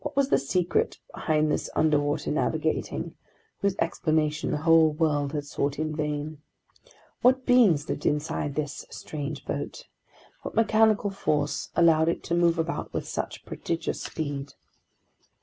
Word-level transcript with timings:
What 0.03 0.15
was 0.15 0.29
the 0.29 0.39
secret 0.39 0.97
behind 1.13 1.51
this 1.51 1.69
underwater 1.75 2.31
navigating, 2.31 3.13
whose 3.59 3.75
explanation 3.77 4.49
the 4.49 4.57
whole 4.65 4.89
world 4.93 5.31
had 5.33 5.45
sought 5.45 5.77
in 5.77 5.95
vain? 5.95 6.39
What 7.21 7.45
beings 7.45 7.87
lived 7.87 8.07
inside 8.07 8.55
this 8.55 8.87
strange 8.89 9.45
boat? 9.45 9.85
What 10.41 10.55
mechanical 10.55 11.11
force 11.11 11.69
allowed 11.75 12.09
it 12.09 12.23
to 12.23 12.33
move 12.33 12.57
about 12.57 12.91
with 12.91 13.07
such 13.07 13.45
prodigious 13.45 14.01
speed? 14.01 14.55